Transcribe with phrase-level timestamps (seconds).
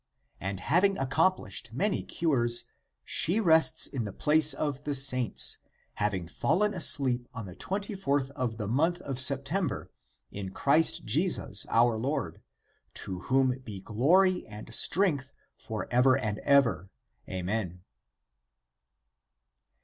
[0.39, 2.65] And having accomplished many cures,
[3.03, 5.57] she rests in the place of the saints,
[5.93, 9.91] having fallen asleep on the twenty fourth of the month of September
[10.31, 12.41] in Christ Jesus our Lord,
[12.95, 16.89] to whom be glory and strength for ever and ever.
[17.29, 17.83] Amen."